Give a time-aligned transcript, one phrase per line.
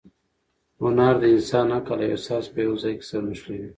[0.81, 3.69] هنر د انسان عقل او احساس په یو ځای کې سره نښلوي.